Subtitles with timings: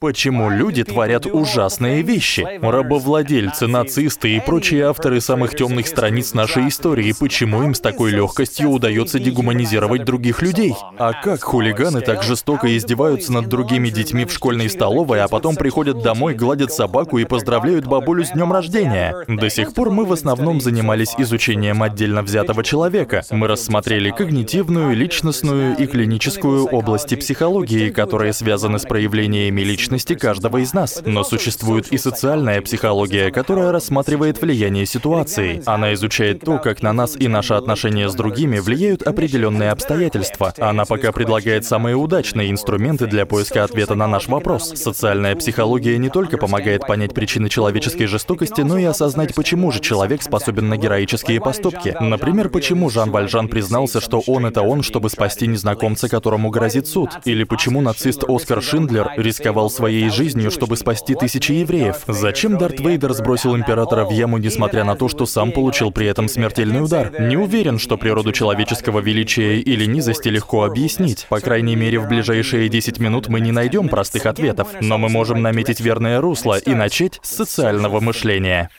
[0.00, 2.46] Почему люди творят ужасные вещи?
[2.62, 8.70] Рабовладельцы, нацисты и прочие авторы самых темных страниц нашей истории, почему им с такой легкостью
[8.70, 10.76] удается дегуманизировать других людей?
[10.98, 16.00] А как хулиганы так жестоко издеваются над другими детьми в школьной столовой, а потом приходят
[16.00, 19.16] домой, гладят собаку и поздравляют бабулю с днем рождения?
[19.26, 23.24] До сих пор мы в основном занимались изучением отдельно взятого человека.
[23.32, 30.58] Мы рассмотрели когнитивную, личностную и клиническую области психологии, которые связаны с проявлениями личности личности каждого
[30.58, 31.02] из нас.
[31.06, 35.62] Но существует и социальная психология, которая рассматривает влияние ситуации.
[35.64, 40.52] Она изучает то, как на нас и наши отношения с другими влияют определенные обстоятельства.
[40.58, 44.74] Она пока предлагает самые удачные инструменты для поиска ответа на наш вопрос.
[44.74, 50.22] Социальная психология не только помогает понять причины человеческой жестокости, но и осознать, почему же человек
[50.22, 51.96] способен на героические поступки.
[51.98, 57.10] Например, почему Жан Вальжан признался, что он это он, чтобы спасти незнакомца, которому грозит суд.
[57.24, 62.02] Или почему нацист Оскар Шиндлер рисковал своей жизнью, чтобы спасти тысячи евреев.
[62.08, 66.28] Зачем Дарт Вейдер сбросил императора в яму, несмотря на то, что сам получил при этом
[66.28, 67.12] смертельный удар?
[67.20, 71.26] Не уверен, что природу человеческого величия или низости легко объяснить.
[71.28, 74.68] По крайней мере, в ближайшие 10 минут мы не найдем простых ответов.
[74.80, 78.70] Но мы можем наметить верное русло и начать с социального мышления.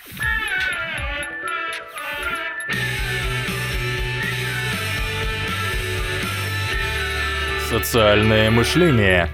[7.69, 9.29] Социальное мышление.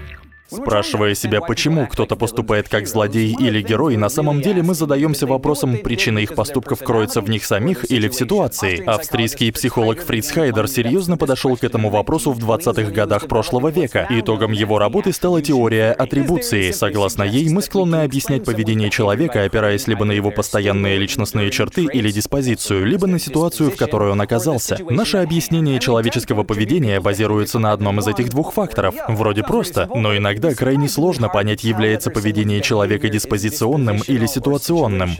[0.48, 5.78] Спрашивая себя, почему кто-то поступает как злодей или герой, на самом деле мы задаемся вопросом,
[5.78, 8.82] причина их поступков кроется в них самих или в ситуации.
[8.86, 14.06] Австрийский психолог Фриц Хайдер серьезно подошел к этому вопросу в 20-х годах прошлого века.
[14.10, 16.70] Итогом его работы стала теория атрибуции.
[16.70, 22.10] Согласно ей, мы склонны объяснять поведение человека, опираясь либо на его постоянные личностные черты или
[22.10, 24.78] диспозицию, либо на ситуацию, в которой он оказался.
[24.90, 28.94] Наше объяснение человеческого поведения базируется на одном из этих двух факторов.
[29.08, 35.12] Вроде просто, но иногда Иногда крайне сложно понять, является поведение человека диспозиционным или ситуационным.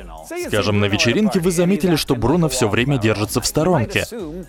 [0.48, 4.04] Скажем, на вечеринке вы заметили, что Бруно все время держится в сторонке.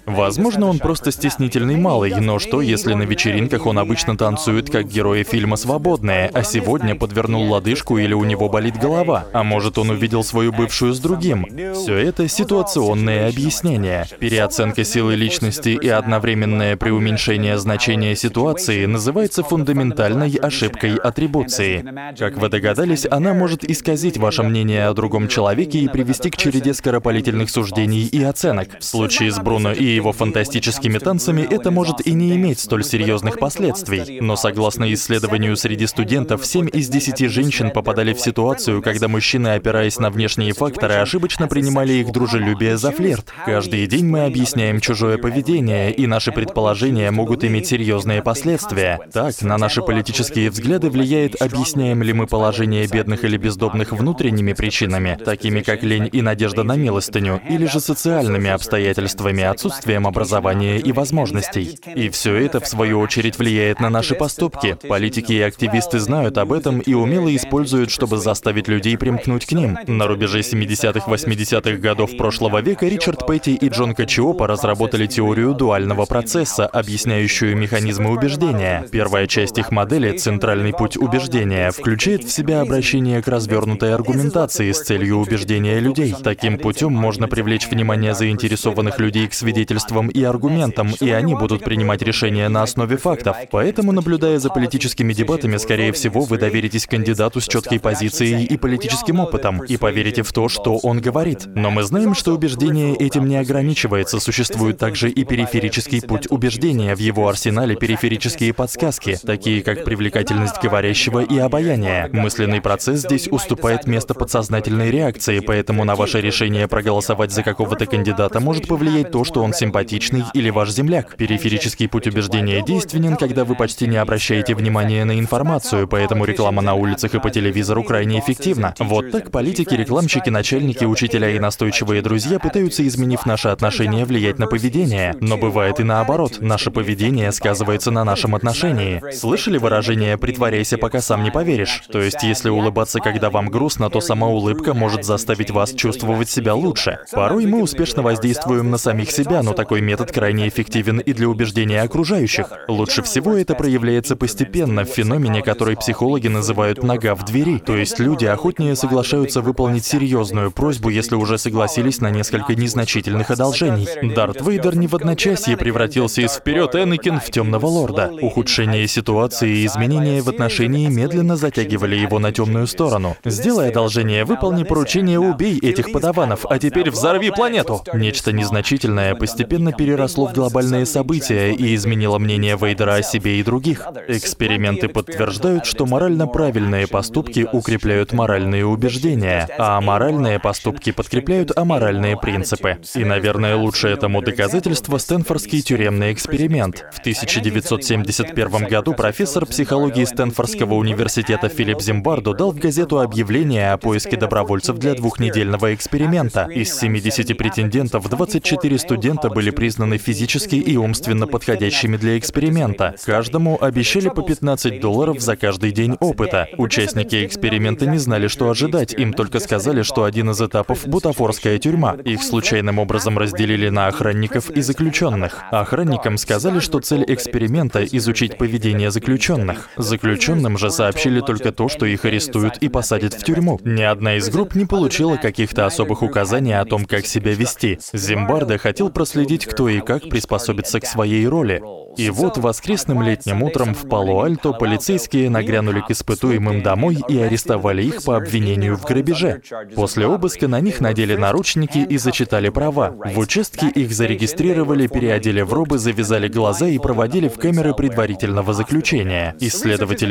[0.05, 5.23] Возможно, он просто стеснительный малый, но что, если на вечеринках он обычно танцует как герои
[5.23, 9.25] фильма «Свободные», а сегодня подвернул лодыжку или у него болит голова?
[9.31, 11.47] А может, он увидел свою бывшую с другим?
[11.75, 14.05] Все это ситуационные объяснения.
[14.19, 21.85] Переоценка силы личности и одновременное преуменьшение значения ситуации называется фундаментальной ошибкой ошибкой атрибуции.
[22.17, 26.73] Как вы догадались, она может исказить ваше мнение о другом человеке и привести к череде
[26.73, 28.79] скоропалительных суждений и оценок.
[28.79, 33.37] В случае с Бруно и его фантастическими танцами это может и не иметь столь серьезных
[33.37, 34.19] последствий.
[34.19, 39.99] Но согласно исследованию среди студентов, 7 из 10 женщин попадали в ситуацию, когда мужчины, опираясь
[39.99, 43.31] на внешние факторы, ошибочно принимали их дружелюбие за флирт.
[43.45, 48.99] Каждый день мы объясняем чужое поведение, и наши предположения могут иметь серьезные последствия.
[49.13, 54.53] Так, на наши политические Такие взгляды влияет, объясняем ли мы положение бедных или бездомных внутренними
[54.53, 60.93] причинами, такими как лень и надежда на милостыню, или же социальными обстоятельствами, отсутствием образования и
[60.93, 61.77] возможностей.
[61.93, 64.77] И все это, в свою очередь, влияет на наши поступки.
[64.87, 69.77] Политики и активисты знают об этом и умело используют, чтобы заставить людей примкнуть к ним.
[69.85, 76.05] На рубеже 70-х, 80-х годов прошлого века Ричард Петти и Джон Качиопа разработали теорию дуального
[76.05, 78.87] процесса, объясняющую механизмы убеждения.
[78.89, 84.81] Первая часть их модели— центральный путь убеждения включает в себя обращение к развернутой аргументации с
[84.81, 86.13] целью убеждения людей.
[86.23, 92.03] Таким путем можно привлечь внимание заинтересованных людей к свидетельствам и аргументам, и они будут принимать
[92.03, 93.35] решения на основе фактов.
[93.49, 99.19] Поэтому, наблюдая за политическими дебатами, скорее всего, вы доверитесь кандидату с четкой позицией и политическим
[99.19, 101.47] опытом, и поверите в то, что он говорит.
[101.55, 106.99] Но мы знаем, что убеждение этим не ограничивается, существует также и периферический путь убеждения, в
[106.99, 112.09] его арсенале периферические подсказки, такие как привлекательность наблюдательность говорящего и обаяние.
[112.11, 118.39] Мысленный процесс здесь уступает место подсознательной реакции, поэтому на ваше решение проголосовать за какого-то кандидата
[118.39, 121.15] может повлиять то, что он симпатичный или ваш земляк.
[121.15, 126.73] Периферический путь убеждения действенен, когда вы почти не обращаете внимания на информацию, поэтому реклама на
[126.73, 128.73] улицах и по телевизору крайне эффективна.
[128.79, 134.47] Вот так политики, рекламщики, начальники, учителя и настойчивые друзья пытаются, изменив наши отношения, влиять на
[134.47, 135.15] поведение.
[135.21, 139.01] Но бывает и наоборот, наше поведение сказывается на нашем отношении.
[139.13, 141.83] Слышали выражение выражение «притворяйся, пока сам не поверишь».
[141.91, 146.53] То есть, если улыбаться, когда вам грустно, то сама улыбка может заставить вас чувствовать себя
[146.53, 146.99] лучше.
[147.11, 151.81] Порой мы успешно воздействуем на самих себя, но такой метод крайне эффективен и для убеждения
[151.81, 152.47] окружающих.
[152.67, 157.59] Лучше всего это проявляется постепенно в феномене, который психологи называют «нога в двери».
[157.59, 163.87] То есть люди охотнее соглашаются выполнить серьезную просьбу, если уже согласились на несколько незначительных одолжений.
[164.15, 168.11] Дарт Вейдер не в одночасье превратился из вперед Энакин в темного лорда.
[168.21, 173.15] Ухудшение ситуации и изменения в отношении медленно затягивали его на темную сторону.
[173.25, 177.83] Сделай одолжение, выполни поручение, убей этих подаванов, а теперь взорви планету.
[177.93, 183.85] Нечто незначительное постепенно переросло в глобальное событие и изменило мнение Вейдера о себе и других.
[184.07, 192.77] Эксперименты подтверждают, что морально правильные поступки укрепляют моральные убеждения, а аморальные поступки подкрепляют аморальные принципы.
[192.95, 196.85] И, наверное, лучшее этому доказательство— Стэнфордский тюремный эксперимент.
[196.91, 204.17] В 1971 году профессор психологии Стэнфордского университета Филипп Зимбардо дал в газету объявление о поиске
[204.17, 206.45] добровольцев для двухнедельного эксперимента.
[206.45, 212.95] Из 70 претендентов 24 студента были признаны физически и умственно подходящими для эксперимента.
[213.05, 216.47] Каждому обещали по 15 долларов за каждый день опыта.
[216.57, 221.95] Участники эксперимента не знали, что ожидать, им только сказали, что один из этапов— бутафорская тюрьма.
[222.03, 225.43] Их случайным образом разделили на охранников и заключенных.
[225.51, 229.69] Охранникам сказали, что цель эксперимента— изучить поведение заключенных.
[229.77, 233.59] Заключенным же сообщили только то, что их арестуют и посадят в тюрьму.
[233.63, 237.79] Ни одна из групп не получила каких-то особых указаний о том, как себя вести.
[237.93, 241.61] Зимбарда хотел проследить, кто и как приспособится к своей роли.
[241.97, 248.03] И вот воскресным летним утром в Пало-Альто полицейские нагрянули к испытуемым домой и арестовали их
[248.03, 249.41] по обвинению в грабеже.
[249.75, 252.91] После обыска на них надели наручники и зачитали права.
[252.91, 259.35] В участке их зарегистрировали, переодели в робы, завязали глаза и проводили в камеры предварительного заключения.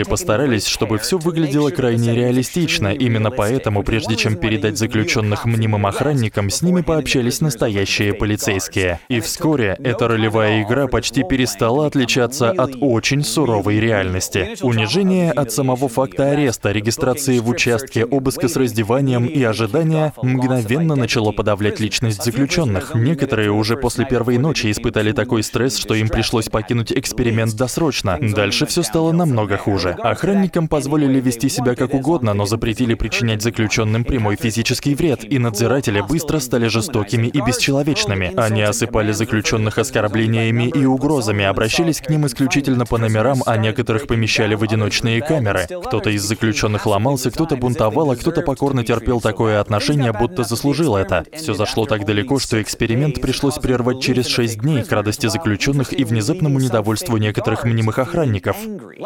[0.04, 2.88] Постарались, чтобы все выглядело крайне реалистично.
[2.94, 9.00] Именно поэтому, прежде чем передать заключенных мнимым охранникам, с ними пообщались настоящие полицейские.
[9.08, 14.56] И вскоре эта ролевая игра почти перестала стала отличаться от очень суровой реальности.
[14.62, 21.32] Унижение от самого факта ареста, регистрации в участке, обыска с раздеванием и ожидания мгновенно начало
[21.32, 22.94] подавлять личность заключенных.
[22.94, 28.18] Некоторые уже после первой ночи испытали такой стресс, что им пришлось покинуть эксперимент досрочно.
[28.20, 29.90] Дальше все стало намного хуже.
[30.02, 36.00] Охранникам позволили вести себя как угодно, но запретили причинять заключенным прямой физический вред, и надзиратели
[36.00, 38.32] быстро стали жестокими и бесчеловечными.
[38.36, 44.54] Они осыпали заключенных оскорблениями и угрозами, обращались к ним исключительно по номерам, а некоторых помещали
[44.54, 45.66] в одиночные камеры.
[45.84, 51.24] Кто-то из заключенных ломался, кто-то бунтовал, а кто-то покорно терпел такое отношение, будто заслужил это.
[51.34, 56.04] Все зашло так далеко, что эксперимент пришлось прервать через шесть дней к радости заключенных и
[56.04, 58.56] внезапному недовольству некоторых мнимых охранников.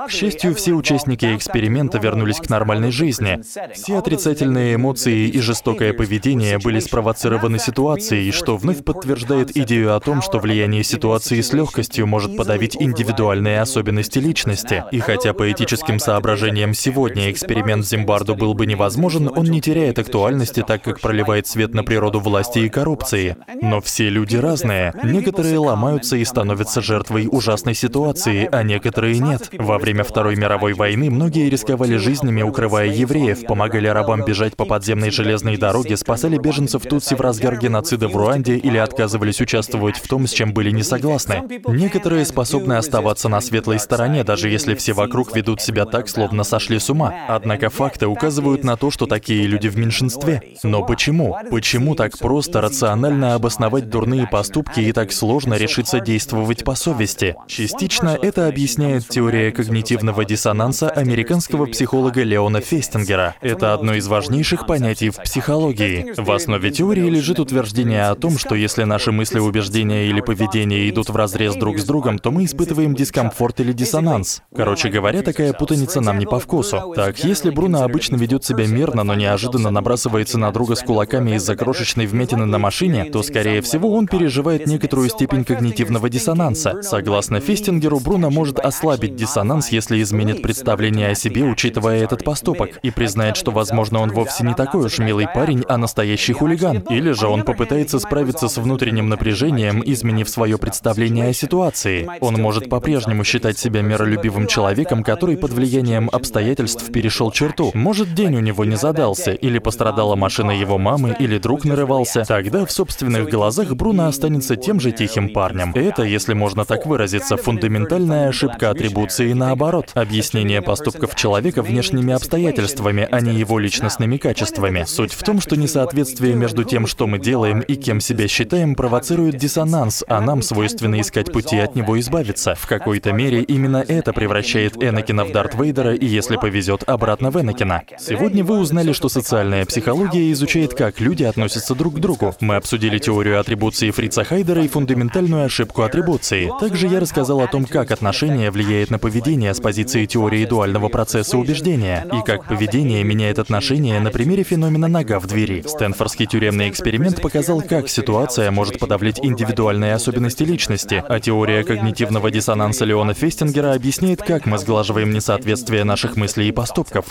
[0.07, 3.41] К счастью, все участники эксперимента вернулись к нормальной жизни.
[3.75, 10.23] Все отрицательные эмоции и жестокое поведение были спровоцированы ситуацией, что вновь подтверждает идею о том,
[10.23, 14.85] что влияние ситуации с легкостью может подавить индивидуальные особенности личности.
[14.93, 20.63] И хотя по этическим соображениям сегодня эксперимент Зимбарду был бы невозможен, он не теряет актуальности,
[20.67, 23.37] так как проливает свет на природу власти и коррупции.
[23.61, 24.95] Но все люди разные.
[25.03, 29.51] Некоторые ломаются и становятся жертвой ужасной ситуации, а некоторые нет.
[29.59, 35.11] Во время Второй мировой войны многие рисковали жизнями, укрывая евреев, помогали рабам бежать по подземной
[35.11, 40.27] железной дороге, спасали беженцев Тутси в разгар геноцида в Руанде или отказывались участвовать в том,
[40.27, 41.43] с чем были не согласны.
[41.69, 46.79] Некоторые способны оставаться на светлой стороне, даже если все вокруг ведут себя так, словно сошли
[46.79, 47.15] с ума.
[47.27, 50.43] Однако факты указывают на то, что такие люди в меньшинстве.
[50.63, 51.35] Но почему?
[51.51, 57.37] Почему так просто рационально обосновать дурные поступки и так сложно решиться действовать по совести?
[57.47, 63.35] Частично это объясняет теория когнитивного диссонанса американского психолога Леона Фестингера.
[63.41, 66.13] Это одно из важнейших понятий в психологии.
[66.17, 71.09] В основе теории лежит утверждение о том, что если наши мысли, убеждения или поведение идут
[71.09, 74.43] вразрез друг с другом, то мы испытываем дискомфорт или диссонанс.
[74.55, 76.93] Короче говоря, такая путаница нам не по вкусу.
[76.95, 81.57] Так, если Бруно обычно ведет себя мирно, но неожиданно набрасывается на друга с кулаками из-за
[81.57, 86.83] крошечной вмятины на машине, то, скорее всего, он переживает некоторую степень когнитивного диссонанса.
[86.83, 92.91] Согласно Фестингеру, Бруно может ослабить диссонанс, если изменит представление о себе, учитывая этот поступок, и
[92.91, 96.79] признает, что, возможно, он вовсе не такой уж милый парень, а настоящий хулиган.
[96.91, 102.09] Или же он попытается справиться с внутренним напряжением, изменив свое представление о ситуации.
[102.21, 107.71] Он может по-прежнему считать себя миролюбивым человеком, который под влиянием обстоятельств перешел черту.
[107.75, 112.25] Может, день у него не задался, или пострадала машина его мамы, или друг нарывался.
[112.27, 115.73] Тогда в собственных глазах Бруно останется тем же тихим парнем.
[115.75, 119.90] Это, если можно так выразиться, фундаментальная ошибка атрибуции наоборот.
[119.95, 124.85] Объяснение поступков человека внешними обстоятельствами, а не его личностными качествами.
[124.87, 129.37] Суть в том, что несоответствие между тем, что мы делаем и кем себя считаем, провоцирует
[129.37, 132.55] диссонанс, а нам свойственно искать пути от него избавиться.
[132.55, 137.41] В какой-то мере именно это превращает Энакина в Дарт Вейдера и, если повезет, обратно в
[137.41, 137.83] Энакина.
[137.99, 142.35] Сегодня вы узнали, что социальная психология изучает, как люди относятся друг к другу.
[142.41, 146.51] Мы обсудили теорию атрибуции Фрица Хайдера и фундаментальную ошибку атрибуции.
[146.61, 151.39] Также я рассказал о том, как отношение влияет на поведение с позиции теории дуального процесса
[151.39, 155.63] убеждения, и как поведение меняет отношения на примере феномена «нога в двери».
[155.67, 162.85] Стэнфордский тюремный эксперимент показал, как ситуация может подавлять индивидуальные особенности личности, а теория когнитивного диссонанса
[162.85, 167.07] Леона Фестингера объясняет, как мы сглаживаем несоответствие наших мыслей и поступков.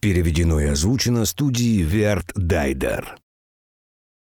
[0.00, 3.16] Переведено и озвучено студией Верт Дайдер.